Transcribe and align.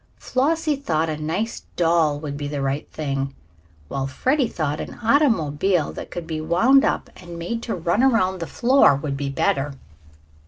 Flossie 0.17 0.77
thought 0.77 1.09
a 1.09 1.17
nice 1.17 1.59
doll 1.75 2.19
would 2.19 2.35
be 2.35 2.47
the 2.47 2.63
right 2.63 2.89
thing, 2.91 3.35
while 3.87 4.07
Freddie 4.07 4.47
thought 4.47 4.79
an 4.81 4.97
automobile 5.03 5.93
that 5.93 6.09
could 6.09 6.25
be 6.25 6.41
wound 6.41 6.83
up 6.83 7.11
and 7.17 7.37
made 7.37 7.61
to 7.61 7.75
run 7.75 8.01
around 8.01 8.39
the 8.39 8.47
floor 8.47 8.95
would 8.95 9.15
be 9.15 9.29
better. 9.29 9.75